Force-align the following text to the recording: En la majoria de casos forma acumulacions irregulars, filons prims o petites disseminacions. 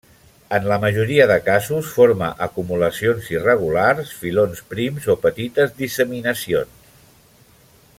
En 0.57 0.63
la 0.69 0.77
majoria 0.85 1.27
de 1.31 1.37
casos 1.49 1.91
forma 1.97 2.29
acumulacions 2.47 3.29
irregulars, 3.35 4.17
filons 4.25 4.65
prims 4.75 5.09
o 5.15 5.19
petites 5.27 5.77
disseminacions. 5.83 7.01